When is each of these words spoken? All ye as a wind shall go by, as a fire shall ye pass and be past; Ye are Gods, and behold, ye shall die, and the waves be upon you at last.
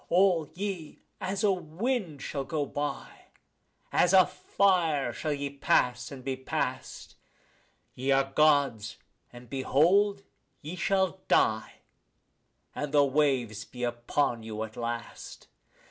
All 0.09 0.49
ye 0.55 1.03
as 1.19 1.43
a 1.43 1.51
wind 1.51 2.23
shall 2.23 2.43
go 2.43 2.65
by, 2.65 3.25
as 3.91 4.13
a 4.13 4.25
fire 4.25 5.13
shall 5.13 5.31
ye 5.31 5.51
pass 5.51 6.11
and 6.11 6.23
be 6.23 6.35
past; 6.35 7.13
Ye 7.93 8.09
are 8.09 8.23
Gods, 8.31 8.97
and 9.31 9.47
behold, 9.47 10.23
ye 10.63 10.75
shall 10.75 11.21
die, 11.27 11.73
and 12.73 12.91
the 12.91 13.05
waves 13.05 13.63
be 13.63 13.83
upon 13.83 14.41
you 14.41 14.63
at 14.63 14.75
last. 14.75 15.47